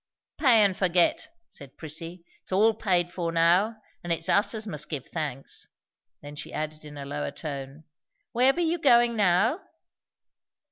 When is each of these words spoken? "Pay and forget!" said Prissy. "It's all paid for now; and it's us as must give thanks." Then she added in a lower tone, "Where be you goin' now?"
"Pay 0.39 0.63
and 0.63 0.75
forget!" 0.75 1.27
said 1.51 1.77
Prissy. 1.77 2.25
"It's 2.41 2.51
all 2.51 2.73
paid 2.73 3.11
for 3.11 3.31
now; 3.31 3.75
and 4.03 4.11
it's 4.11 4.29
us 4.29 4.55
as 4.55 4.65
must 4.65 4.89
give 4.89 5.05
thanks." 5.05 5.67
Then 6.23 6.35
she 6.35 6.51
added 6.51 6.83
in 6.83 6.97
a 6.97 7.05
lower 7.05 7.29
tone, 7.29 7.83
"Where 8.31 8.51
be 8.51 8.63
you 8.63 8.79
goin' 8.79 9.15
now?" 9.15 9.61